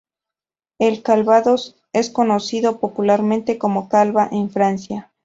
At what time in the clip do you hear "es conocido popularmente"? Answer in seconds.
1.93-3.59